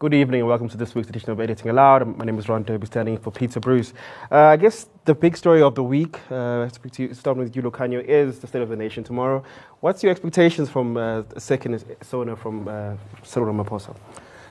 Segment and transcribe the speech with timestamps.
[0.00, 2.18] Good evening and welcome to this week's edition of Editing Allowed.
[2.18, 3.94] My name is Ron Derby, standing for Peter Bruce.
[4.28, 8.40] Uh, I guess the big story of the week, uh, starting with you, Lukhanyo, is
[8.40, 9.44] the State of the Nation tomorrow.
[9.78, 13.94] What's your expectations from uh, second SONA from uh, Cyril Ramaphosa?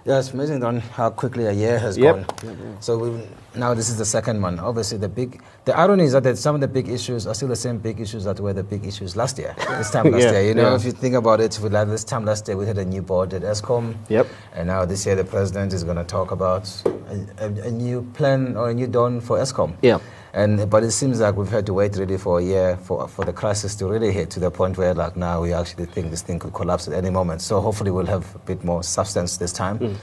[0.06, 2.16] Yeah, it's amazing on how quickly a year has Yep.
[2.16, 2.78] gone.
[2.82, 3.22] So we,
[3.56, 4.60] now this is the second one.
[4.60, 7.56] Obviously, the big, the irony is that some of the big issues are still the
[7.56, 9.56] same big issues that were the big issues last year.
[9.78, 10.76] This time last Yeah, year, you know, yeah.
[10.76, 13.02] if you think about it, we, like this time last year we had a new
[13.02, 13.96] board at Eskom.
[14.10, 14.28] Yep.
[14.56, 18.02] And now this year the president is going to talk about a, a, a new
[18.14, 19.74] plan or a new dawn for Eskom.
[19.82, 20.00] Yeah.
[20.36, 23.24] And but it seems like we've had to wait really for a year for for
[23.24, 26.24] the crisis to really hit to the point where like now we actually think this
[26.24, 27.42] thing could collapse at any moment.
[27.42, 29.78] So hopefully we'll have a bit more substance this time.
[29.78, 29.96] Mm.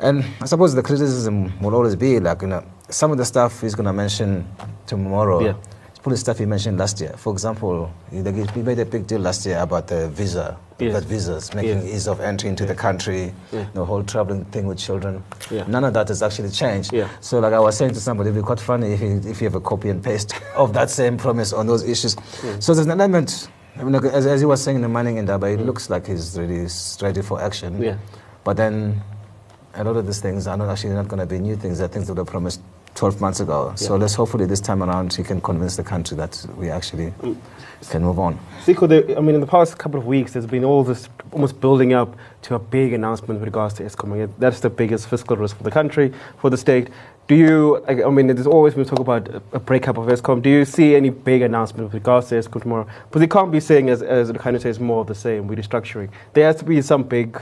[0.00, 3.60] And I suppose the criticism will always be like you know some of the stuff
[3.60, 4.48] he's going to mention
[4.86, 5.44] tomorrow.
[5.44, 5.54] Yeah.
[6.10, 7.12] It's probably stuff he mentioned last year.
[7.18, 10.94] For example, he made a big deal last year about the visa, Yes.
[10.94, 11.94] that visas, making Yes.
[11.94, 13.66] ease of entry into the country, Yeah.
[13.74, 15.22] the whole traveling thing with children.
[15.50, 15.64] Yeah.
[15.68, 16.94] None of that has actually changed.
[16.94, 17.08] Yeah.
[17.20, 19.46] So, like I was saying to somebody, it'd be quite funny if you, if you
[19.48, 22.16] have a copy and paste of that same promise on those issues.
[22.60, 25.52] So, there's an element, I mean, as, as he was saying in the mining industry,
[25.52, 25.66] it mm.
[25.66, 26.68] looks like he's really
[27.02, 27.82] ready for action.
[27.82, 27.96] Yeah.
[28.44, 29.02] But then,
[29.74, 31.88] a lot of these things are not actually not going to be new things, they're
[31.88, 32.62] things that were promised
[32.98, 33.72] 12 months ago.
[33.76, 34.00] So, Yeah.
[34.00, 37.36] let's hopefully this time around he can convince the country that we actually mm.
[37.90, 38.38] can move on.
[38.64, 41.60] Siko, the, I mean, in the past couple of weeks, there's been all this almost
[41.60, 44.28] building up to a big announcement with regards to Eskom.
[44.38, 46.88] That's the biggest fiscal risk for the country, for the state.
[47.28, 50.42] Do you, I I mean, there's always been talk about a- a breakup of Eskom.
[50.42, 52.86] Do you see any big announcement with regards to Eskom tomorrow?
[53.08, 55.46] Because they can't be saying, as, as the kind of says, more of the same,
[55.46, 56.08] we're restructuring.
[56.32, 57.40] There has to be some big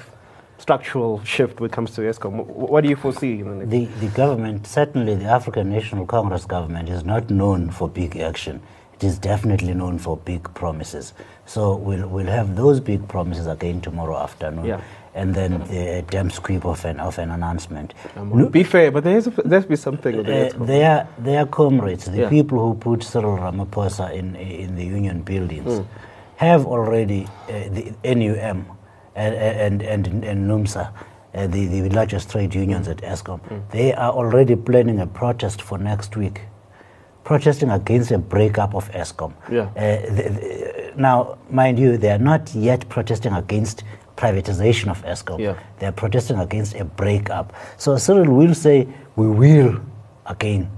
[0.59, 2.45] structural shift when it comes to Eskom.
[2.47, 3.67] What do you foresee in the?
[3.67, 8.61] The, the government, certainly the African National Congress government, is not known for big action.
[8.95, 11.13] It is definitely known for big promises.
[11.45, 14.65] So we'll, we'll have those big promises again tomorrow afternoon.
[14.65, 14.81] Yeah.
[15.15, 17.95] And then a damn squeak of an, of an announcement.
[18.17, 21.09] Um, be fair, but there has, there has to be something the Uh, they, are,
[21.19, 22.29] they are comrades, the Yeah.
[22.29, 25.85] people who put Cyril Ramaphosa in, in the union buildings, Hmm.
[26.37, 28.67] have already uh, the NUM
[29.17, 30.93] and, and, and, and NUMSA,
[31.35, 33.59] uh, the, the largest trade unions at Eskom, Hmm.
[33.71, 36.43] they are already planning a protest for next week,
[37.25, 39.33] protesting against a breakup of Eskom.
[39.51, 39.63] Yeah.
[39.77, 43.83] Uh, the- the- now, mind you, they are not yet protesting against
[44.17, 45.39] privatization of Eskom.
[45.41, 45.55] Yeah.
[45.79, 47.53] They are protesting against a breakup.
[47.77, 49.81] So Cyril will say, we will,
[50.27, 50.71] again,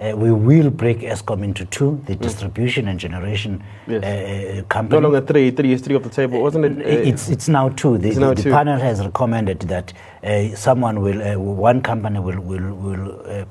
[0.00, 4.64] uh, we will break Eskom into two, the distribution and generation Yes.
[4.72, 6.86] uh, No longer three, three is three off the table, wasn't it?
[6.86, 7.98] I- It's, it's now two.
[7.98, 8.50] The, now the two.
[8.50, 9.92] panel has recommended that
[10.24, 13.44] uh, someone will, uh, one company will, will, will uh,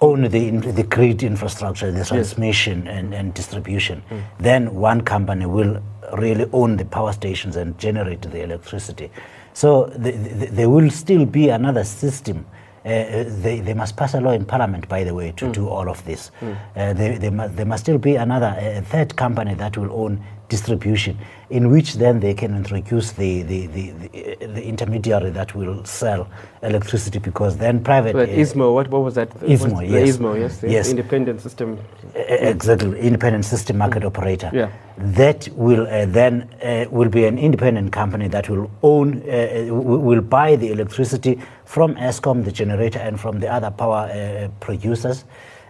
[0.00, 4.00] own the, the grid infrastructure, the transmission and, and distribution.
[4.08, 4.18] Hmm.
[4.38, 5.82] Then one company will
[6.16, 9.10] really own the power stations and generate the electricity.
[9.52, 12.46] So the, the, there will still be another system.
[12.84, 15.88] Uh, they, they must pass a law in parliament, by the way, to do all
[15.88, 16.30] of this.
[16.42, 20.22] Uh, they, they must, there must still be another, a third company that will own
[20.48, 21.18] distribution,
[21.50, 24.08] in which then they can introduce the, the, the, the,
[24.44, 26.26] uh, the intermediary that will sell
[26.62, 28.14] electricity because then private.
[28.14, 29.28] But uh, ISMO, what, what was that?
[29.40, 30.16] ISMO, What's- yes.
[30.16, 30.62] ISMO, yes.
[30.62, 30.88] Yes.
[30.90, 31.78] Independent system.
[32.16, 34.70] Uh, exactly independent system market operator Yeah.
[34.96, 39.74] that will uh, then uh, will be an independent company that will own uh, uh,
[39.74, 41.38] will buy the electricity
[41.68, 45.24] from Eskom the generator and from the other power uh, producers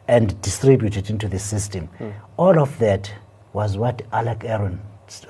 [0.07, 1.89] and distribute it into the system
[2.37, 3.13] all of that
[3.53, 4.79] was what Alec Erwin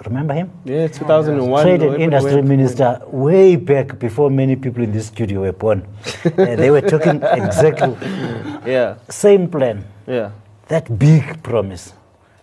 [0.05, 1.63] remember him Yeah, 2001.
[1.65, 5.87] Trade and Industry Minister way back before many people in this studio were born.
[6.39, 7.97] Uh, they were talking exactly
[8.75, 10.31] Yeah, same plan, yeah.
[10.69, 11.93] that big promise.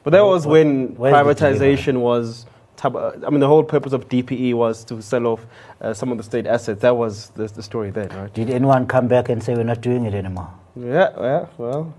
[0.03, 2.45] But that was when the privatization was.
[2.85, 5.45] Tab- I mean, the whole purpose of DPE was to sell off
[5.81, 6.81] uh, some of the state assets.
[6.81, 8.31] That was the, the story then, right?
[8.31, 10.49] Did anyone come back and say we're not doing it anymore?
[10.75, 11.93] Yeah, yeah, well.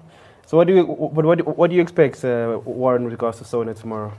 [0.47, 3.39] So what do you what, what, do- what do you expect, uh, Warren, with regards
[3.39, 4.13] to Sona tomorrow?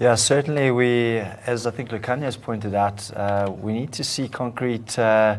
[0.00, 4.28] Yeah, certainly we, as I think Lukhanyo has pointed out, uh, we need to see
[4.28, 5.38] concrete uh,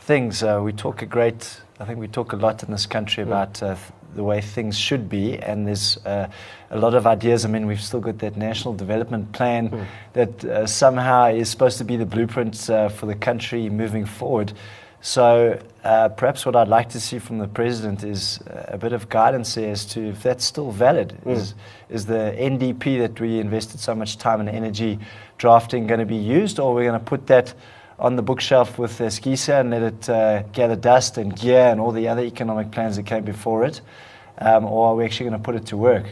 [0.00, 0.42] things.
[0.42, 3.62] Uh, we talk a great, I think we talk a lot in this country about
[3.62, 3.80] uh, th-
[4.16, 6.28] the way things should be, and there's uh,
[6.70, 7.44] a lot of ideas.
[7.44, 11.84] I mean, we've still got that national development plan that uh, somehow is supposed to
[11.84, 14.52] be the blueprint uh, for the country moving forward.
[15.02, 18.92] So uh, perhaps what I'd like to see from the president is uh, a bit
[18.92, 21.16] of guidance as to if that's still valid.
[21.24, 21.54] Is,
[21.88, 24.98] is the NDP that we invested so much time and energy
[25.38, 27.54] drafting going to be used, or are we going to put that
[27.98, 31.80] on the bookshelf with uh, SKISA and let it uh, gather dust and GEAR and
[31.80, 33.80] all the other economic plans that came before it,
[34.38, 36.06] um, or are we actually going to put it to work?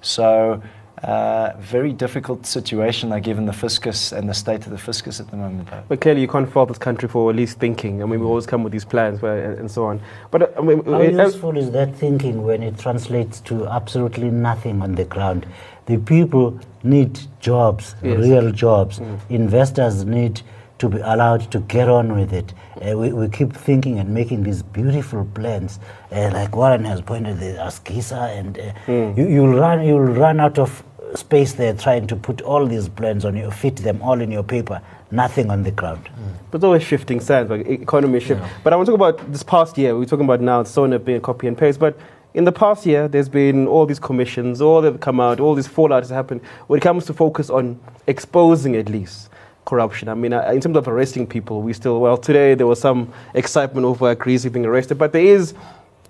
[0.00, 0.62] So
[1.02, 5.26] Uh, very difficult situation, like given the fiscus and the state of the fiscus at
[5.30, 5.66] the moment.
[5.70, 5.82] Though.
[5.88, 8.02] But clearly, you can't fault this country for at least thinking.
[8.02, 10.00] I mean, we always come with these plans where, and, and so on.
[10.30, 14.28] But uh, I mean, How uh, useful is that thinking when it translates to absolutely
[14.30, 15.46] nothing on the ground?
[15.86, 16.46] The people
[16.82, 18.18] need jobs, Yes.
[18.18, 19.00] real jobs.
[19.30, 20.42] Investors need
[20.80, 22.52] to be allowed to get on with it.
[22.82, 25.78] Uh, we, we keep thinking and making these beautiful plans,
[26.10, 28.72] uh, like Warren has pointed the AsgiSA, and uh,
[29.16, 30.82] you, you'll run you'll run out of
[31.14, 34.42] space there trying to put all these plans on you, fit them all in your
[34.42, 34.80] paper.
[35.10, 36.08] Nothing on the ground.
[36.50, 38.40] But it's always shifting sands, like economy shift.
[38.62, 39.98] But I want to talk about this past year.
[39.98, 41.80] We're talking about now, it's so being copy and paste.
[41.80, 41.98] But
[42.32, 45.56] in the past year, there's been all these commissions, all that have come out, all
[45.56, 46.42] these fallouts has happened.
[46.68, 49.30] When it comes to focus on exposing at least
[49.70, 52.80] corruption, I mean, uh, in terms of arresting people, we still, well, today there was
[52.80, 55.54] some excitement over Agrizzi being arrested, but there is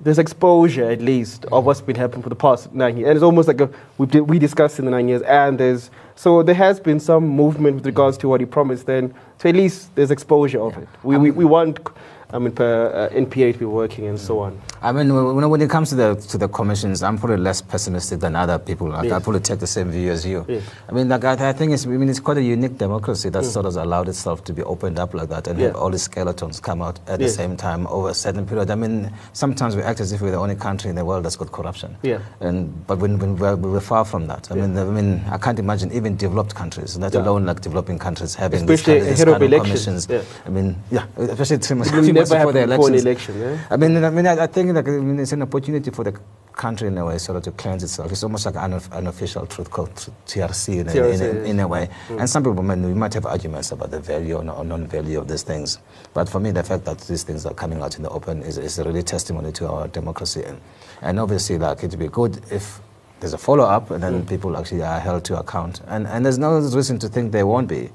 [0.03, 3.09] there's exposure at least of what's been happening for the past nine years.
[3.09, 3.69] And it's almost like a,
[3.99, 7.77] we, we discussed in the nine years, and there's, so there has been some movement
[7.77, 9.15] with regards to what he promised then.
[9.37, 10.89] So at least there's exposure of it.
[11.03, 11.81] We, we, we want,
[12.33, 14.61] I mean, per, uh, NPA to be working and so on.
[14.83, 18.21] I mean, when, when it comes to the to the commissions, I'm probably less pessimistic
[18.21, 18.89] than other people.
[18.89, 19.13] Like, Yes.
[19.13, 20.45] I probably take the same view as you.
[20.49, 20.63] Yes.
[20.89, 23.45] I mean, like, I, I think it's, I mean, it's quite a unique democracy that
[23.45, 25.63] sort of allowed itself to be opened up like that and Mm.
[25.63, 25.67] Yeah.
[25.69, 27.33] have all these skeletons come out at Yes.
[27.33, 28.71] the same time over a certain period.
[28.71, 31.37] I mean, sometimes we act as if we're the only country in the world that's
[31.37, 31.97] got corruption.
[32.03, 32.21] Yeah.
[32.41, 34.51] And but when, when we're, we're far from that.
[34.51, 34.67] I Yeah.
[34.67, 37.23] mean, I mean, I can't imagine even developed countries, let Yeah.
[37.23, 40.07] alone like developing countries having Especially these kind, of kind of commissions.
[40.09, 40.23] Yeah.
[40.47, 41.59] I mean, yeah, especially
[42.25, 43.05] three months, It will three months never before the elections.
[43.05, 43.67] election, yeah?
[43.71, 46.15] I mean, I mean, I I think like, I mean, it's an opportunity for the
[46.55, 48.13] country in a way, sort of to cleanse itself.
[48.13, 51.67] It's almost like an unof- unofficial truth tr- TRC in, a- in, a, in a
[51.69, 51.89] way.
[52.09, 52.21] Mm.
[52.21, 55.43] And some people, mean, we might have arguments about the value or, non-value of these
[55.43, 55.79] things.
[56.13, 58.59] But for me, the fact that these things are coming out in the open is,
[58.59, 60.43] is a really testimony to our democracy.
[60.45, 60.61] And,
[61.01, 62.81] and obviously, like, it would be good if
[63.21, 65.81] there's a follow-up and then people actually are held to account.
[65.89, 67.91] And, and there's no reason to think they won't be.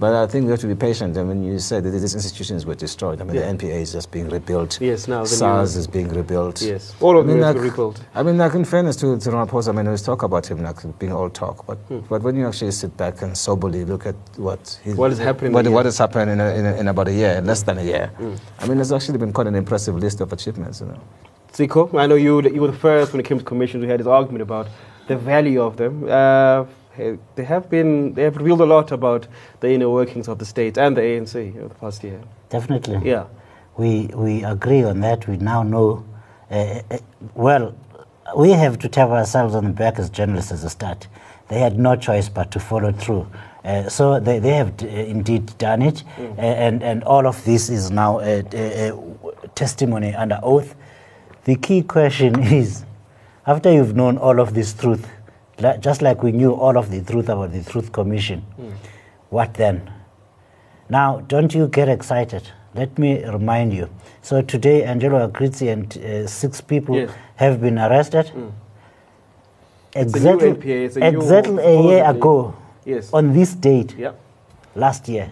[0.00, 1.16] But I think we have to be patient.
[1.16, 3.20] I mean, you said that these institutions were destroyed.
[3.20, 3.42] I mean, Yeah.
[3.52, 4.80] the NPA is just being rebuilt.
[4.80, 6.60] Yes, now the new- SARS is being rebuilt.
[6.60, 6.94] Yes.
[7.00, 8.02] All of I mean, them like, rebuilt.
[8.14, 10.98] I mean, like in fairness to, to Ramaphosa, I mean, we talk about him like
[10.98, 12.00] being all talk, but, Hmm.
[12.08, 15.54] but when you actually sit back and soberly look at what What is happening in
[15.54, 17.84] what, what has happened in, a, in, a, in about a year, less than a
[17.84, 18.34] year, Hmm.
[18.58, 20.98] I mean, it's actually been quite an impressive list of achievements, you know.
[21.54, 23.82] Zico, I know you, you were the first when it came to commissions.
[23.82, 24.66] We had this argument about
[25.06, 26.04] the value of them.
[26.08, 26.64] Uh,
[27.36, 29.28] they have been, they have revealed a lot about
[29.60, 32.20] the inner workings of the state and the ANC over the past year.
[32.50, 33.08] Definitely.
[33.08, 33.26] Yeah.
[33.76, 35.28] We, we agree on that.
[35.28, 36.04] We now know.
[36.50, 36.98] Uh, uh,
[37.34, 37.74] well,
[38.36, 41.06] we have to tap ourselves on the back as journalists as a start.
[41.48, 43.28] They had no choice but to follow through.
[43.64, 46.02] Uh, so they, they have d- uh, indeed done it.
[46.18, 50.74] Uh, and, and all of this is now a, a, a testimony under oath.
[51.44, 52.84] The key question is
[53.46, 55.06] after you've known all of this truth,
[55.80, 58.42] just like we knew all of the truth about the Truth Commission,
[59.30, 59.90] what then?
[60.88, 62.48] Now, don't you get excited.
[62.74, 63.88] Let me remind you.
[64.22, 67.10] So today, Angelo Agrizzi and uh, six people Yes.
[67.36, 68.32] have been arrested.
[68.34, 68.52] new
[69.94, 72.54] Exactly, NPA, a exactly a year ago,
[72.84, 73.12] Yes.
[73.12, 74.12] on this date, Yeah.
[74.74, 75.30] last year,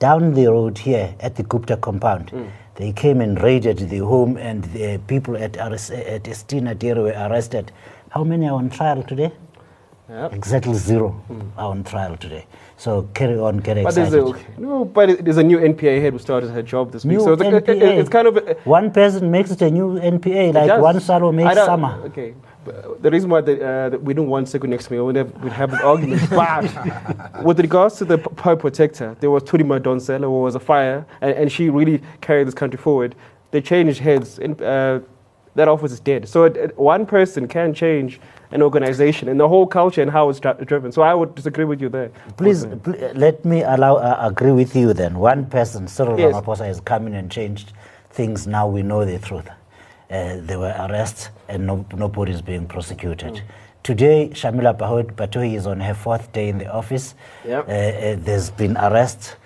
[0.00, 2.32] down the road here at the Gupta compound,
[2.76, 7.16] they came and raided the home, and the people at, Aris- at Estina dairy were
[7.28, 7.72] arrested.
[8.10, 9.32] How many are on trial today?
[10.08, 10.28] Yeah.
[10.32, 11.20] Exactly zero
[11.58, 12.46] are on trial today.
[12.76, 14.12] So carry on, get But excited.
[14.12, 17.18] there's a, no, but there's a new NPA head who started her job this week.
[17.20, 20.54] So it's, a- it- it's kind of a, one person makes it a new NPA,
[20.54, 22.00] like one swallow makes summer.
[22.04, 22.34] Okay.
[23.00, 25.32] The reason why the, uh, that we don't want Seko next to me, we'd have,
[25.42, 26.28] we'd have this argument.
[26.30, 31.06] but with regards to the Pope protector, there was Thuli Madonsela, who was a fire,
[31.20, 33.14] and, and she really carried this country forward.
[33.50, 34.38] They changed heads.
[34.38, 35.00] and uh,
[35.54, 36.28] that office is dead.
[36.28, 38.20] So it, it- one person can change
[38.50, 40.92] an organization and the whole culture and how it's dri- driven.
[40.92, 42.10] So I would disagree with you there.
[42.36, 44.92] Please, pl- let me allow uh, agree with you.
[44.92, 46.34] Then one person, Cyril Yes.
[46.34, 47.72] Ramaphosa, has come in and changed
[48.10, 48.46] things.
[48.46, 49.48] Now we know the truth.
[50.10, 53.34] Uh, there were arrests, and no, nobody is being prosecuted.
[53.34, 53.40] Mm.
[53.82, 57.14] Today, Shamila Batohi is on her fourth day in the office.
[57.44, 57.68] Yep.
[57.68, 59.36] Uh, uh, there's been arrests.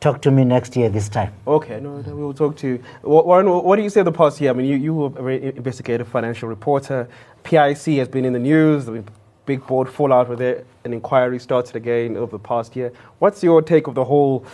[0.00, 1.32] Talk to me next year this time.
[1.46, 2.82] Okay, no, we will talk to you.
[3.02, 4.50] Warren, what do you say of the past year?
[4.50, 7.08] I mean, you, you were a very investigative financial reporter.
[7.42, 8.86] PIC has been in the news.
[8.86, 9.04] There's
[9.44, 10.66] big board fallout with it.
[10.84, 12.92] An inquiry started again over the past year.
[13.18, 14.44] What's your take of the whole,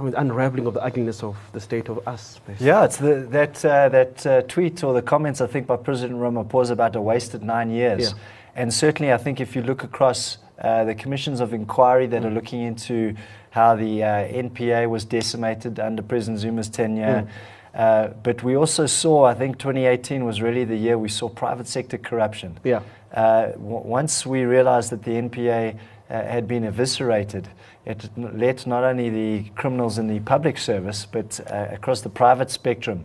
[0.00, 2.40] I mean, unraveling of the ugliness of the state of us?
[2.46, 2.66] basically?
[2.68, 6.18] Yeah, it's the, that, uh, that uh, tweet or the comments, I think, by President
[6.18, 8.12] Ramaphosa about a wasted nine years.
[8.12, 8.18] Yeah.
[8.56, 12.30] And certainly, I think if you look across uh, the commissions of inquiry that are
[12.30, 13.14] looking into
[13.50, 17.28] how the uh, NPA was decimated under President Zuma's tenure,
[17.72, 21.68] Uh, but we also saw, I think 2018 was really the year we saw private
[21.68, 22.58] sector corruption.
[22.64, 22.80] Yeah.
[23.14, 25.78] Uh, w- once we realized that the NPA
[26.14, 27.48] had been eviscerated,
[27.86, 32.50] it let not only the criminals in the public service, but uh, across the private
[32.50, 33.04] spectrum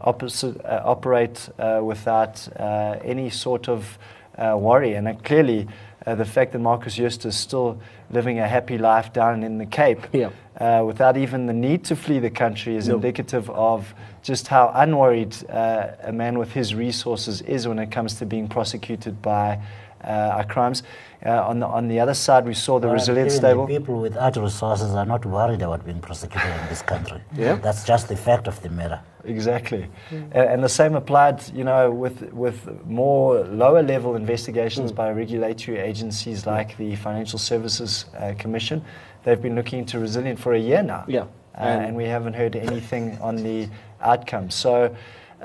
[0.00, 3.98] opposite, uh, operate uh, without uh, any sort of
[4.38, 4.94] uh, worry.
[4.94, 5.66] And uh, clearly,
[6.06, 7.78] uh, the fact that Markus Jooste is still
[8.10, 10.30] living a happy life down in the Cape Yeah.
[10.60, 12.94] uh, without even the need to flee the country is No.
[12.96, 18.14] indicative of just how unworried uh, a man with his resources is when it comes
[18.16, 19.60] to being prosecuted by uh,
[20.10, 20.82] our crimes.
[21.26, 23.66] Uh, on, the, on the other side, we saw the Well, resilience even stable.
[23.66, 27.20] The people without resources are not worried about being prosecuted in this country.
[27.36, 27.54] Yeah.
[27.54, 29.00] That's just the fact of the matter.
[29.26, 29.88] Exactly,
[30.34, 34.96] A- and the same applied, you know, with with more lower level investigations Mm.
[34.96, 38.82] by regulatory agencies like the Financial Services uh, Commission.
[39.22, 41.22] They've been looking into resilient for a year now, Yeah.
[41.22, 43.68] uh, And- and we haven't heard anything on the
[44.02, 44.50] outcome.
[44.50, 44.94] So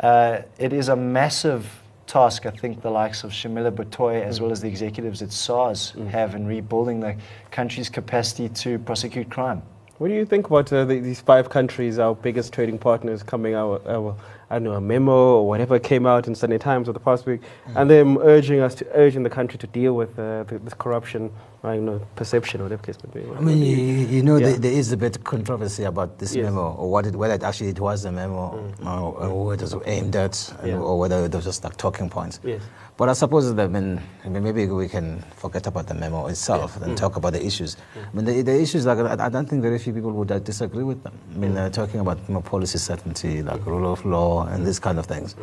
[0.03, 1.63] uh, it is a massive
[2.09, 2.45] task.
[2.45, 6.35] I think the likes of Shamila Batohi, as well as the executives at SARS, have
[6.35, 7.15] in rebuilding the
[7.51, 9.61] country's capacity to prosecute crime.
[9.99, 13.53] What do you think about uh, the, these five countries, our biggest trading partners, coming
[13.53, 17.03] out, I don't know, a memo or whatever came out in Sunday Times over the
[17.03, 17.41] past week,
[17.75, 21.29] and them urging us to, urging the country to deal with uh, the, this corruption,
[21.61, 23.29] I don't know, perception or whatever case may be.
[23.29, 24.51] I mean, you, you know, Yeah.
[24.51, 26.45] there, there is a bit of controversy about this Yes.
[26.45, 28.85] memo, or what it, whether it actually it was a memo, mm.
[28.85, 30.77] or, or whether it was aimed at, Yeah.
[30.77, 32.39] or whether it was just like talking points.
[32.45, 32.61] Yes.
[32.95, 36.27] But I suppose that I mean, I mean, maybe we can forget about the memo
[36.27, 37.75] itself and talk about the issues.
[37.95, 40.39] I mean, the, the issues, like, I, I don't think very few people would uh,
[40.39, 41.13] disagree with them.
[41.35, 41.55] I mean, mm.
[41.55, 43.65] they're talking about more policy certainty, like mm.
[43.65, 45.35] rule of law, and these kind of things.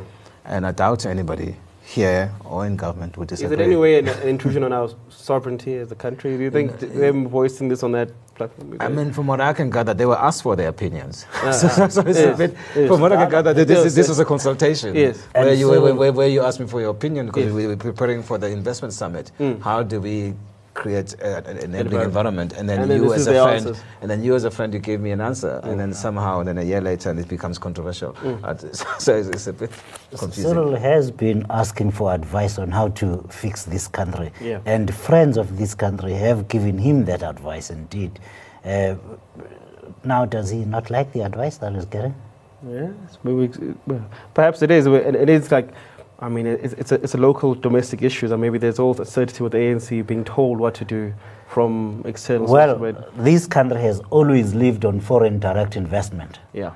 [0.46, 1.56] And I doubt anybody
[1.86, 3.62] here or in government would Is disagree.
[3.64, 6.36] it any way an, an intrusion on our sovereignty as a country?
[6.36, 8.76] Do you think th- them voicing this on that platform?
[8.80, 11.26] I mean, from what I can gather, they were asked for their opinions.
[11.34, 11.88] Ah, so, ah.
[11.88, 12.88] so Yes, bit, yes.
[12.88, 14.96] from what I can gather, this, Yes, is, this was a consultation.
[14.96, 15.22] Yes.
[15.32, 17.52] Where you, so- where, where, where you asked me for your opinion because Yes.
[17.54, 19.30] we were preparing for the investment summit.
[19.38, 19.62] Mm.
[19.62, 20.34] How do we
[20.76, 22.06] create a, an enabling Environment.
[22.06, 22.52] environment?
[22.58, 23.82] And then And then you as a friend, answers.
[24.00, 26.48] and then you as a friend, you gave me an answer, and then somehow, and
[26.48, 28.12] then a year later, and it becomes controversial.
[28.12, 28.44] Mm.
[28.44, 29.70] Uh, so it's, it's a bit
[30.10, 30.52] confusing.
[30.52, 34.30] Cyril has been asking for advice on how to fix this country.
[34.40, 34.60] Yeah.
[34.66, 38.20] And friends of this country have given him that advice indeed.
[38.64, 38.96] Uh,
[40.04, 42.14] now, does he not like the advice that he's getting?
[42.68, 43.18] Yes,
[44.34, 44.86] perhaps it is.
[44.86, 45.68] It it is like,
[46.18, 48.32] I mean, it's, it's, a, it's a local domestic issue.
[48.32, 51.12] And maybe there's also certainty with the ANC being told what to do
[51.48, 56.38] from external Well, sources, this country has always lived on foreign direct investment.
[56.52, 56.72] yeah.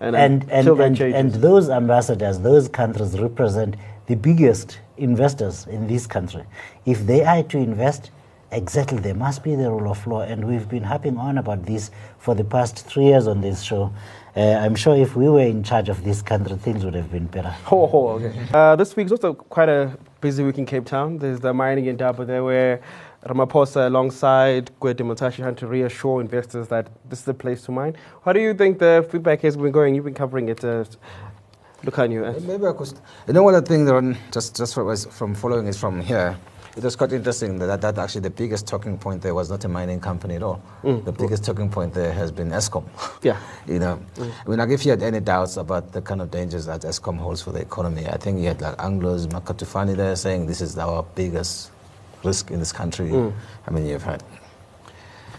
[0.00, 6.04] And, and, that and, and those ambassadors, those countries represent the biggest investors in this
[6.06, 6.42] country.
[6.84, 8.10] If they are to invest,
[8.50, 10.22] exactly, there must be the rule of law.
[10.22, 13.92] And we've been harping on about this for the past three years on this show.
[14.36, 17.26] Uh, I'm sure if we were in charge of this country, things would have been
[17.26, 17.54] better.
[17.70, 18.34] Oh, oh, okay.
[18.52, 21.18] Uh, this week's also quite a busy week in Cape Town.
[21.18, 22.80] There's the mining Indaba there where
[23.26, 27.96] Ramaphosa alongside Gwede Mantashe trying to reassure investors that this is the place to mine.
[28.24, 29.94] How do you think the feedback has been going?
[29.94, 30.64] You've been covering it.
[30.64, 30.84] Uh,
[31.84, 32.22] look at you.
[32.40, 32.92] Maybe I could.
[33.28, 36.36] You know what I think, Ron, just just from, from following is from here,
[36.76, 39.68] it was quite interesting that, that actually the biggest talking point there was not a
[39.68, 40.60] mining company at all.
[40.82, 41.04] Mm.
[41.04, 42.84] The biggest talking point there has been Eskom.
[43.22, 43.38] Yeah.
[43.68, 46.66] you know, I mean, like if you had any doubts about the kind of dangers
[46.66, 50.16] that Eskom holds for the economy, I think you had like Anglos, Mark Cutifani there
[50.16, 51.70] saying this is our biggest
[52.24, 53.10] risk in this country.
[53.10, 53.32] Mm.
[53.66, 54.22] I mean, you've had.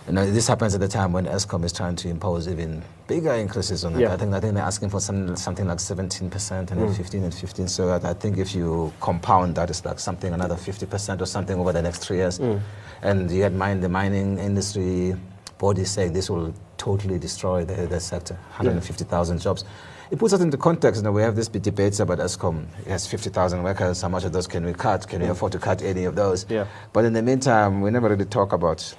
[0.07, 3.33] You know, this happens at the time when Eskom is trying to impose even bigger
[3.33, 4.01] increases on it.
[4.01, 4.13] Yeah.
[4.13, 6.95] I think I think they're asking for some, something like 17% and then Mm.
[6.95, 7.67] 15 and 15.
[7.67, 11.59] So I, I think if you compound that, it's like something another 50% or something
[11.59, 12.39] over the next three years.
[12.39, 12.59] Mm.
[13.01, 15.15] And you had mine, the mining industry
[15.57, 19.63] body saying this will totally destroy the, the sector, 150,000 jobs.
[20.11, 20.99] It puts us into context.
[20.99, 22.65] You know, we have this big debates about Eskom.
[22.81, 24.01] It has 50,000 workers.
[24.01, 25.07] How much of those can we cut?
[25.07, 26.45] Can we afford to cut any of those?
[26.49, 26.67] Yeah.
[26.93, 28.95] But in the meantime, we never really talk about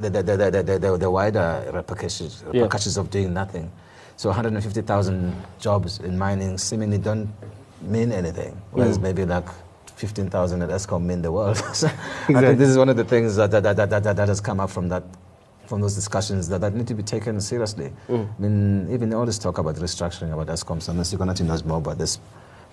[0.00, 2.62] the, the, the, the, the, the, wider repercussions, Yeah.
[2.62, 3.70] repercussions of doing nothing.
[4.16, 7.28] So 150,000 jobs in mining seemingly don't
[7.82, 9.02] mean anything, whereas Mm.
[9.02, 9.48] maybe like
[9.96, 11.56] 15,000 at Eskom mean the world.
[11.72, 11.86] so
[12.28, 14.40] I think this is one of the things that, that, that, that, that, that has
[14.40, 15.02] come up from that
[15.66, 17.92] from those discussions that, that need to be taken seriously.
[18.08, 18.26] Mm.
[18.38, 21.18] I mean, even all this talk about restructuring, about Eskom, so Mr.
[21.18, 22.18] Konati knows more about this,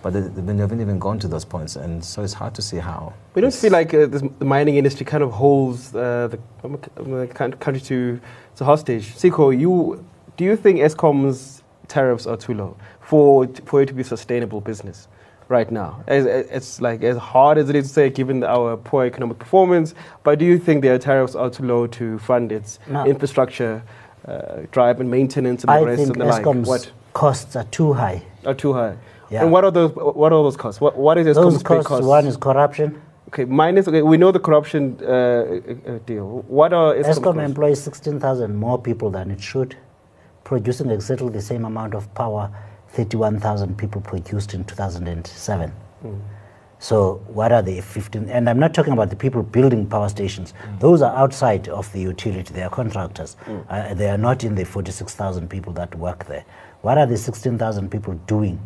[0.06, 2.78] but they, they haven't even gone to those points, and so it's hard to see
[2.78, 3.12] how.
[3.34, 6.78] We don't feel like uh, this, the mining industry kind of holds uh, the, um,
[6.96, 7.26] the
[7.60, 8.22] country to,
[8.58, 9.16] to hostage.
[9.16, 10.06] Siko, you,
[10.38, 14.62] do you think Eskom's tariffs are too low for, for it to be a sustainable
[14.62, 15.08] business
[15.48, 16.04] right now?
[16.06, 19.40] As, as- it's like as hard as it is to say, given our poor economic
[19.40, 23.08] performance, but do you think their tariffs are too low to fund its No.
[23.08, 23.82] infrastructure
[24.28, 26.44] uh, drive and maintenance and the I rest think and the like?
[26.44, 26.92] Eskom's What?
[27.14, 28.22] costs are too high.
[28.46, 28.98] Are too high.
[29.30, 29.44] Yeah.
[29.44, 29.92] And what are those?
[29.96, 30.80] What are those costs?
[30.82, 32.06] What, what is Those Eskom's big costs, costs?
[32.06, 33.02] one is corruption.
[33.30, 33.88] okay, minus.
[33.88, 36.44] Okay, we know the corruption uh, uh, deal.
[36.48, 37.40] What are Eskom ESCOM costs?
[37.50, 39.76] employs 16,000 more people than it should,
[40.44, 42.52] producing exactly the same amount of power
[42.96, 45.74] 31,000 people produced in 2007.
[46.80, 48.30] So what are the 15?
[48.30, 50.54] And I'm not talking about the people building power stations.
[50.80, 52.54] Those are outside of the utility.
[52.54, 53.36] They are contractors.
[53.70, 56.46] Uh, they are not in the 46,000 people that work there.
[56.82, 58.60] What are the 16,000 people doing?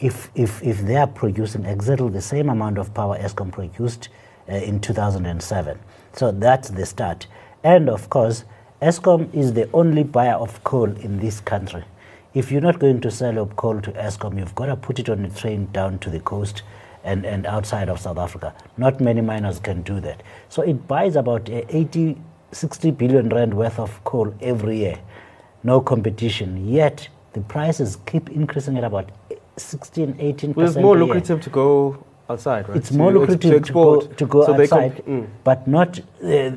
[0.00, 4.08] If, if, if they are producing exactly the same amount of power Eskom produced
[4.48, 5.78] uh, in 2007.
[6.12, 7.26] So that's the start.
[7.64, 8.44] And of course,
[8.80, 11.84] Eskom is the only buyer of coal in this country.
[12.32, 15.08] If you're not going to sell up coal to Eskom, you've got to put it
[15.08, 16.62] on a train down to the coast
[17.02, 18.54] and, and outside of South Africa.
[18.76, 20.22] Not many miners can do that.
[20.48, 22.16] So it buys about uh, 80,
[22.52, 24.98] 60 billion rand worth of coal every year.
[25.64, 26.68] No competition.
[26.68, 29.10] Yet the prices keep increasing at about
[29.58, 32.76] 16, 18 Well, it's more lucrative to go outside, right?
[32.76, 35.28] It's more lucrative to, go, to go So outside, mm.
[35.44, 35.98] but not.
[36.22, 36.52] Uh,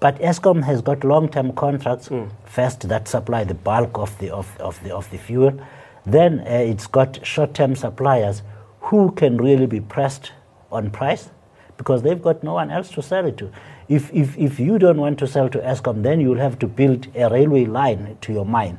[0.00, 2.08] but Eskom has got long-term contracts.
[2.08, 2.30] Mm.
[2.44, 5.58] First, that supply the bulk of the of, of the of the fuel.
[6.04, 8.42] Then uh, it's got short-term suppliers
[8.80, 10.32] who can really be pressed
[10.70, 11.30] on price
[11.76, 13.50] because they've got no one else to sell it to.
[13.88, 17.06] If if if you don't want to sell to Eskom, then you'll have to build
[17.14, 18.78] a railway line to your mine,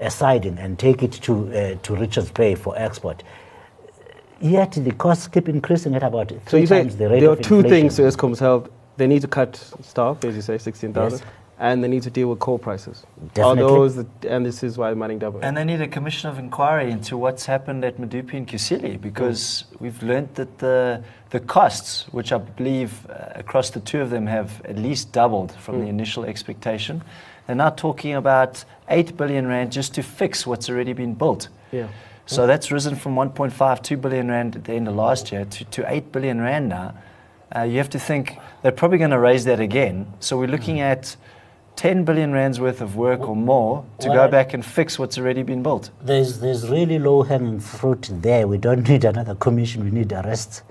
[0.00, 0.06] Mm.
[0.06, 3.22] a siding, and take it to uh, to Richards Bay for export.
[4.40, 7.30] Yet the costs keep increasing at about three So you say times the rate there
[7.30, 7.70] are two inflation.
[7.70, 8.72] things to Eskom's help.
[8.96, 11.26] They need to cut staff, as you say, 16,000, Yes.
[11.58, 13.04] and they need to deal with coal prices.
[13.34, 13.62] Definitely.
[13.62, 15.40] Are those, the, and this is why mining double.
[15.42, 19.64] And they need a commission of inquiry into what's happened at Medupi and Kusile because
[19.78, 24.26] we've learnt that the, the costs, which I believe uh, across the two of them
[24.26, 27.02] have at least doubled from the initial expectation,
[27.50, 31.48] they're now talking about 8 billion rand just to fix what's already been built.
[31.72, 31.88] yeah.
[32.26, 35.64] So that's risen from 1.5, 2 billion rand at the end of last year to,
[35.64, 36.94] to 8 billion rand now.
[37.56, 40.06] Uh, you have to think they're probably going to raise that again.
[40.20, 41.16] So we're looking at
[41.74, 45.42] 10 billion rands worth of work or more to go back and fix what's already
[45.42, 45.90] been built.
[46.00, 48.46] There's, there's really low hanging fruit there.
[48.46, 50.62] We don't need another commission, we need arrests.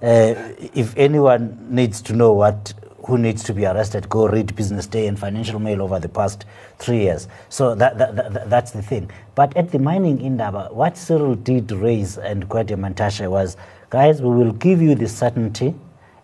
[0.00, 0.32] Uh,
[0.72, 2.72] if anyone needs to know what
[3.04, 6.44] who needs to be arrested, go read Business Day and Financial Mail over the past
[6.78, 7.28] three years.
[7.48, 9.10] So that, that, that, that's the thing.
[9.34, 13.56] But at the mining in indaba, what Cyril did raise and Gwede Mantashe was,
[13.90, 15.74] guys, we will give you the certainty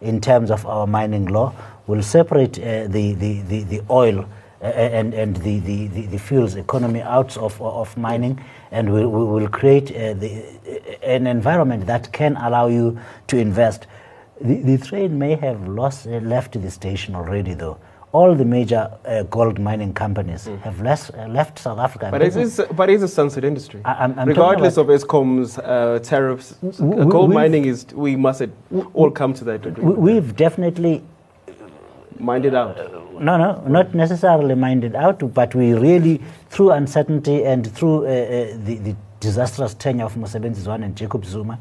[0.01, 1.53] in terms of our mining law.
[1.87, 4.29] We'll separate uh, the, the, the, the oil
[4.61, 9.25] uh, and, and the, the, the, fuels economy out of, of mining and we we
[9.25, 10.45] will create uh, the,
[11.03, 13.87] an environment that can allow you to invest.
[14.41, 17.79] The, the train may have lost, uh, left the station already though.
[18.13, 22.07] All the major uh, gold mining companies have less, uh, left South Africa.
[22.07, 22.11] Mm.
[22.13, 23.83] But it's, it's, but it's a sunset industry.
[23.85, 28.43] I- I'm- I'm Regardless of Eskom's uh, tariffs, w- uh, gold mining is, we must
[28.95, 29.99] all come to that we, agreement.
[29.99, 31.03] we've definitely
[32.21, 32.77] Mind it out.
[33.23, 36.21] No, no, not necessarily minded out, but we really,
[36.51, 41.25] through uncertainty and through uh, uh, the, the disastrous tenure of Mosebenzi Zwane and Jacob
[41.25, 41.61] Zuma,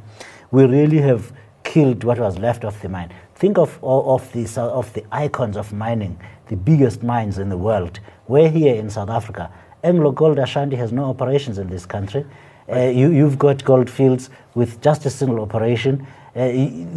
[0.49, 1.31] we really have
[1.77, 3.09] killed what was left of the mine.
[3.41, 4.43] Think of of of the
[4.81, 6.15] of the icons of mining,
[6.51, 7.95] the biggest mines in the world.
[8.33, 9.43] We're here in South Africa.
[9.83, 12.23] Anglo Gold Ashanti has no operations in this country.
[12.69, 15.93] Uh, you, you've got gold fields with just a single operation.
[16.35, 16.47] Uh,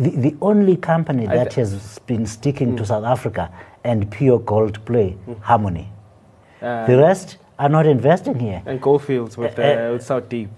[0.05, 1.71] the, the only company that has
[2.11, 3.45] been sticking to South Africa
[3.85, 5.09] and pure gold play,
[5.51, 5.87] Harmony.
[6.61, 8.61] Uh, the rest are not investing here.
[8.67, 10.51] and goldfields with, Uh, uh, with South Deep.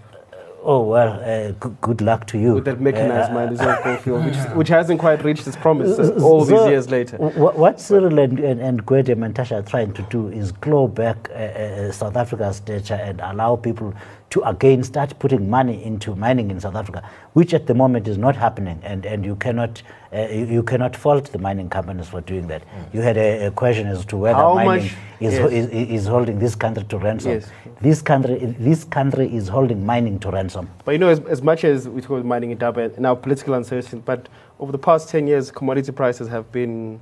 [0.65, 2.55] Oh, well, uh, g- good luck to you.
[2.55, 6.19] With that mechanized Uh, there's no goldfield, which, which hasn't quite reached its promise uh,
[6.19, 7.17] So- all these years later.
[7.17, 11.29] wh- What Cyril and, and, and Gwede Mantashe are trying to do is claw back
[11.31, 13.93] uh, uh, South Africa's stature and allow people
[14.33, 18.17] to again start putting money into mining in South Africa, which at the moment is
[18.17, 18.81] not happening.
[18.83, 22.63] And, and you, cannot, uh, you, you cannot fault the mining companies for doing that.
[22.95, 24.87] You had a, a question as to whether How mining
[25.21, 25.53] is, yes.
[25.53, 27.33] is, is holding this country to ransom.
[27.33, 27.51] Yes.
[27.83, 30.71] This, country, this country is holding mining to ransom.
[30.87, 34.03] But you know, as, as much as we talk about mining Indaba, now political uncertainty,
[34.03, 37.01] but over the past 10 years, commodity prices have been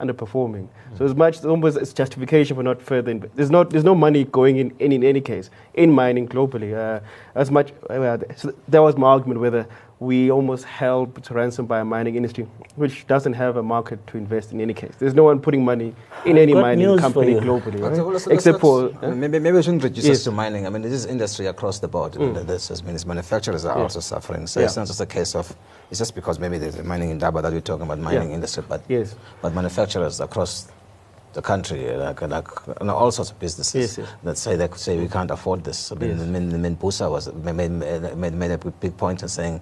[0.00, 0.68] underperforming.
[0.96, 4.56] So as much, almost it's justification for not further, there's, not, there's no money going
[4.56, 6.74] in, in, in any case, in mining globally.
[6.74, 7.00] Uh,
[7.34, 9.66] as much, uh, so that was my argument whether
[10.00, 12.44] we almost held to ransom by a mining industry,
[12.76, 14.92] which doesn't have a market to invest in any case.
[14.98, 15.92] There's no one putting money
[16.24, 17.92] in any mining news for company globally, right?
[17.92, 18.90] let's- let's- except for...
[19.02, 20.18] uh, maybe, maybe we shouldn't reduce Yes.
[20.18, 20.66] this to mining.
[20.66, 22.12] I mean, this is industry across the board.
[22.12, 22.46] Mm.
[22.46, 23.82] This is, means manufacturers are Yeah.
[23.82, 24.46] also suffering.
[24.46, 24.66] So Yeah.
[24.66, 25.52] it's not just a case of,
[25.90, 28.34] it's just because maybe there's a mining Indaba that we're talking about mining Yeah.
[28.36, 29.16] industry, but, Yes.
[29.42, 30.68] but manufacturers across
[31.32, 32.48] the country, like, like
[32.80, 34.08] you know, all sorts of businesses Yes, yes.
[34.22, 35.90] that say they say we can't afford this.
[35.92, 36.20] I mean, Yes.
[36.20, 39.60] I mean, I mean, Busa was made, made, made, made a big point in saying,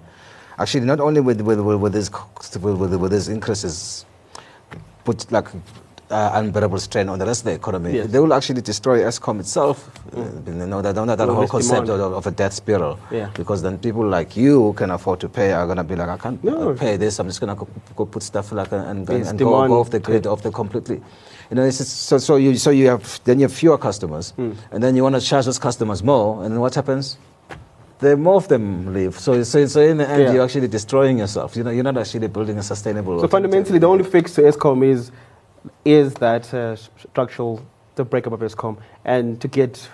[0.57, 2.09] actually, not only with with with, with this
[2.59, 4.05] with, with, increases,
[5.03, 5.47] put like
[6.09, 7.93] uh, unbearable strain on the rest of the economy.
[7.93, 8.07] Yes.
[8.07, 9.89] They will actually destroy Eskom itself.
[10.15, 12.99] Uh, you know, that, that, that whole concept of, of a debt spiral.
[13.11, 13.29] Yeah.
[13.33, 16.09] Because then people like you who can afford to pay are going to be like,
[16.09, 16.69] I can't No.
[16.71, 17.19] uh, pay this.
[17.19, 19.99] I'm just going to go, put stuff like and, and, and go, go off the
[19.99, 21.01] grid, off the completely.
[21.49, 24.51] You know, it's so so you so you have then you have fewer customers, Hmm.
[24.71, 27.17] and then you want to charge those customers more, and then what happens?
[27.99, 29.19] They more of them leave.
[29.19, 30.33] So so, so in the end, Yeah.
[30.33, 31.55] you're actually destroying yourself.
[31.55, 33.19] You know, you're not actually building a sustainable.
[33.19, 35.11] So fundamentally, the only fix to Eskom is
[35.83, 37.61] is that uh, structural,
[37.95, 39.89] the breakup of Eskom, and to get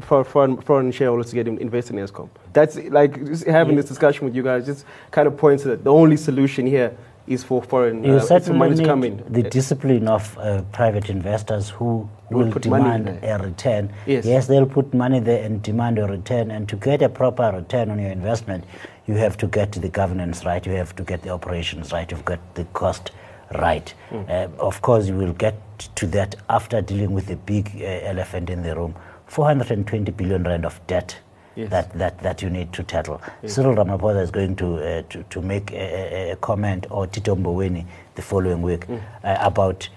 [0.00, 2.28] for foreign, foreign shareholders to get in, invest in Eskom.
[2.52, 4.66] That's like having this discussion with you guys.
[4.66, 6.96] Just kind of points that the only solution here
[7.26, 9.24] is for foreign You uh, certainly money to need come in.
[9.28, 13.92] the discipline of uh, private investors who Will demand a return.
[14.04, 14.24] Yes.
[14.24, 16.50] yes, they'll put money there and demand a return.
[16.50, 18.64] And to get a proper return on your investment,
[19.06, 22.24] you have to get the governance right, you have to get the operations right, you've
[22.24, 23.12] got the cost
[23.54, 23.88] right.
[24.10, 24.22] Hmm.
[24.28, 25.54] Uh, of course, you will get
[25.94, 28.94] to that after dealing with the big uh, elephant in the room
[29.26, 31.18] 420 billion rand of debt.
[31.56, 31.70] Yes.
[31.70, 33.20] That, that, that you need to tackle.
[33.46, 37.34] Cyril Ramaphosa is going to, uh, to, to make a, a- a comment, or Tito
[37.34, 39.00] Mboweni the following week, Mm.
[39.24, 39.88] uh, about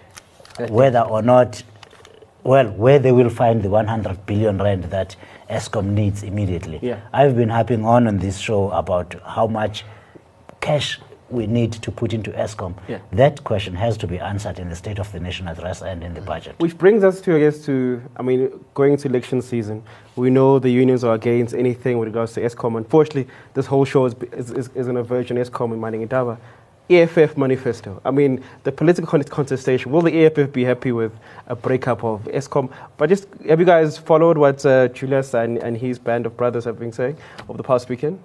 [0.70, 1.62] whether or not,
[2.44, 5.16] well, where they will find the 100 billion rand that
[5.50, 6.80] Eskom needs immediately.
[6.82, 7.02] Yeah.
[7.12, 9.84] I've been harping on on this show about how much
[10.62, 11.00] cash
[11.32, 12.74] we need to put into Eskom.
[12.88, 13.00] Yeah.
[13.12, 16.14] That question has to be answered in the State of the Nation address and in
[16.14, 16.56] the budget.
[16.60, 19.84] Which brings us to, I guess, to, I mean, going into election season,
[20.16, 22.78] we know the unions are against anything with regards to Eskom.
[22.78, 26.38] Unfortunately, this whole show is, is, is, is on a version Eskom in Mining Indaba.
[26.90, 28.02] EFF manifesto.
[28.04, 29.92] I mean, the political contestation.
[29.92, 31.12] Will the EFF be happy with
[31.46, 32.74] a breakup of Eskom?
[32.98, 36.66] But just, have you guys followed what uh, Julius and, and his band of brothers
[36.66, 38.20] have been saying over the past weekend?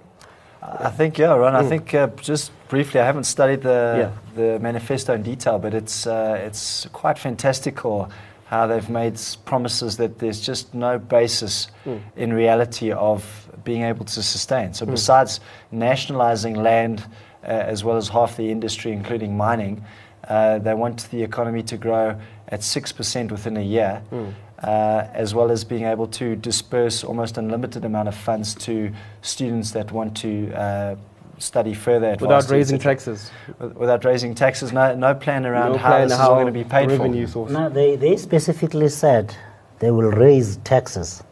[0.79, 1.55] I think, yeah, Ron.
[1.55, 4.09] I think uh, just briefly, I haven't studied the Yeah.
[4.35, 8.09] the manifesto in detail, but it's uh, it's quite fantastical
[8.47, 11.67] how they've made promises that there's just no basis
[12.15, 14.73] in reality of being able to sustain.
[14.73, 15.39] So besides
[15.71, 16.99] nationalising land
[17.43, 19.83] uh, as well as half the industry, including mining,
[20.29, 22.15] uh, they want the economy to grow
[22.49, 24.17] at six percent within a year uh,
[24.65, 29.91] as well as being able to disperse almost unlimited amount of funds to students that
[29.91, 30.95] want to uh,
[31.37, 33.31] study further at Without varsity, raising taxes.
[33.59, 36.51] Without raising taxes, no, no plan around no how plan this is all going to
[36.51, 37.31] be paid revenue for.
[37.31, 37.51] source.
[37.51, 39.35] No, they, they specifically said
[39.79, 41.23] they will raise taxes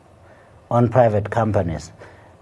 [0.69, 1.91] on private companies.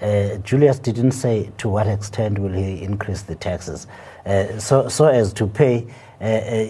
[0.01, 3.86] Uh, Julius didn't say to what extent will he increase the taxes,
[4.25, 5.88] uh, so so as to pay.
[6.22, 6.66] Uh, uh,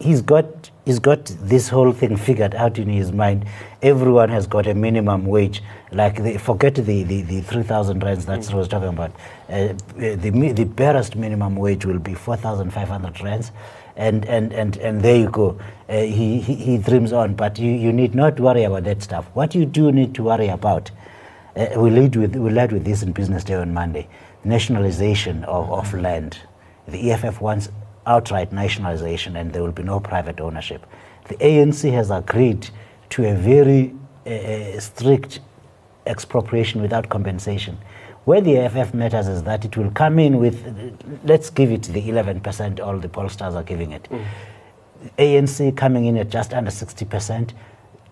[0.00, 3.44] he's got he's got this whole thing figured out in his mind.
[3.82, 5.62] Everyone has got a minimum wage.
[5.92, 9.12] Like the, forget the, the, the three thousand rands that I was talking about.
[9.48, 13.52] Uh, the the barest minimum wage will be four thousand five hundred rands
[13.98, 15.58] and and and and there you go.
[15.88, 19.26] Uh, he, he he dreams on, but you, you need not worry about that stuff.
[19.34, 20.90] What you do need to worry about,
[21.56, 24.08] uh, we lead with we led with this in Business Day on Monday,
[24.44, 26.38] nationalization of, of land.
[26.86, 27.68] The EFF wants
[28.08, 30.84] outright nationalization, and there will be no private ownership.
[31.28, 32.70] The ANC has agreed
[33.10, 33.94] to a very
[34.26, 35.40] uh, strict
[36.06, 37.78] expropriation without compensation.
[38.24, 40.58] Where the EFF matters is that it will come in with,
[41.24, 44.08] let's give it the 11% all the pollsters are giving it.
[45.18, 47.52] ANC coming in at just under 60%.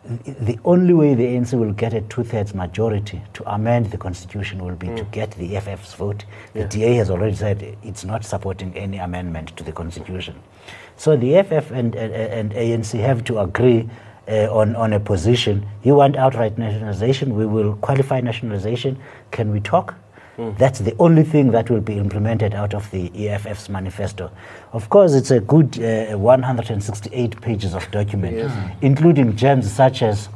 [0.06, 4.64] The only way the ANC will get a two thirds majority to amend the constitution
[4.64, 6.24] will be to get the EFF's vote.
[6.52, 10.36] The DA has already said it's not supporting any amendment to the constitution.
[10.96, 13.88] So the EFF and, and, and ANC have to agree
[14.28, 15.66] uh, on, on a position.
[15.82, 18.98] You want outright nationalization, we will qualify nationalization.
[19.32, 19.94] Can we talk?
[20.36, 24.30] That's the only thing that will be implemented out of the EFF's manifesto.
[24.72, 28.50] Of course, it's a good uh, 168 pages of document,
[28.82, 30.28] including gems such as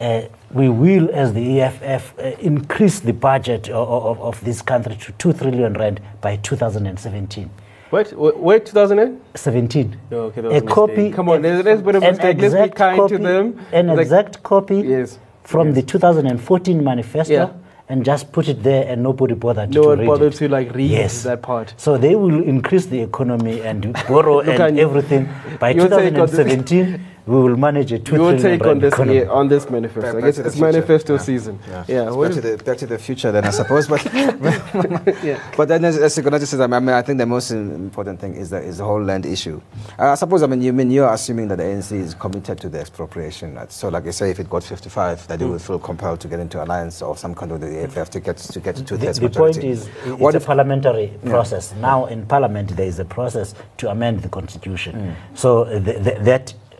[0.00, 4.96] uh, we will, as the EFF, uh, increase the budget of, of, of this country
[4.96, 7.48] to 2 trillion rand by 2017.
[7.92, 9.20] Wait, wait, wait 2008?
[9.36, 9.96] 17.
[10.10, 11.10] No, okay, that was a a copy.
[11.12, 12.38] Come on, there's- there's a bit of an mistake.
[12.38, 13.60] Let's be exact kind to copy- them.
[13.72, 15.18] An Like- exact copy Yes.
[15.44, 15.76] from yes.
[15.76, 17.32] the 2014 manifesto.
[17.34, 17.50] Yeah.
[17.92, 20.36] And just put it there, and nobody bothered No to one read bothered it.
[20.38, 21.24] to like read Yes.
[21.24, 21.74] that part.
[21.76, 25.28] So they will increase the economy and borrow and everything
[25.60, 27.00] by You say it got this- 2017.
[27.24, 29.24] We will manage a two You will take on this economy.
[29.24, 30.12] on this manifesto.
[30.12, 31.18] Back- I guess it's manifesto Yeah.
[31.20, 31.58] season.
[31.68, 32.06] Yeah, Yeah.
[32.08, 33.86] It's back, to the, back to the future then, I suppose.
[33.86, 34.02] But
[35.22, 35.38] yeah.
[35.56, 38.50] but then, as, as Sikonathi says, I mean, I think the most important thing is
[38.50, 39.60] the, is the whole land issue.
[40.00, 42.68] Uh, I suppose, I mean, you mean you're assuming that the ANC is committed to
[42.68, 43.54] the expropriation.
[43.54, 43.70] right?
[43.70, 45.52] So, like you say, if it got 55, that it Hmm.
[45.52, 48.36] would feel compelled to get into alliance or some kind of the EFF to get
[48.38, 49.60] to get to two The, thirds the majority.
[49.60, 51.72] point is, it's what a if parliamentary process.
[51.80, 55.14] Now, in parliament, there is a process to amend the constitution.
[55.32, 55.38] Mm.
[55.38, 56.71] So th- th- that, f-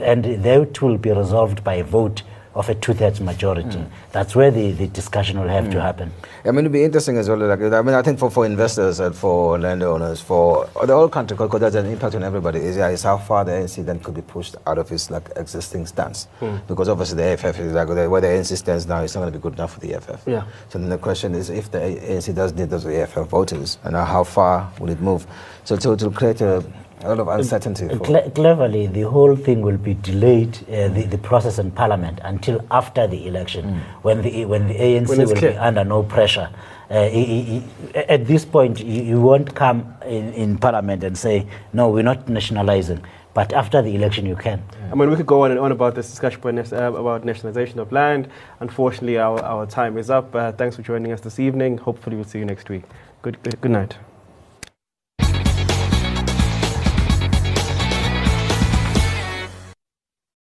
[0.00, 2.22] and that will be resolved by a vote
[2.54, 3.78] of a two-thirds majority.
[3.78, 3.88] Mm.
[4.10, 6.12] That's where the, the discussion will have to happen.
[6.44, 7.38] I mean, it'd be interesting as well.
[7.38, 11.34] Like, I mean, I think for, for investors and for landowners, for the whole country,
[11.36, 14.14] because there's an impact on everybody, is, yeah, is how far the ANC then could
[14.14, 16.28] be pushed out of its like existing stance.
[16.68, 19.38] Because obviously the EFF is like, where the ANC stands now it's not going to
[19.38, 20.24] be good enough for the EFF.
[20.26, 20.44] Yeah.
[20.68, 24.24] So then the question is if the ANC does need those EFF voters, and how
[24.24, 25.26] far will it move?
[25.64, 26.62] So to, to create a,
[27.04, 27.88] a lot of uncertainty.
[27.88, 32.64] Cle- cleverly, the whole thing will be delayed, uh, the, the process in Parliament, until
[32.70, 35.52] after the election, when the when the ANC When will clear.
[35.52, 36.48] be under no pressure.
[36.90, 37.62] Uh, i-
[37.94, 42.02] i- at this point, you, you won't come in, in Parliament and say, no, we're
[42.04, 43.00] not nationalizing.
[43.34, 44.62] But after the election, you can.
[44.90, 47.78] I mean, we could go on and on about this discussion about, uh, about nationalization
[47.80, 48.28] of land.
[48.60, 50.34] Unfortunately, our, our time is up.
[50.34, 51.78] Uh, thanks for joining us this evening.
[51.78, 52.82] Hopefully, we'll see you next week.
[53.22, 53.96] Good, good, good night.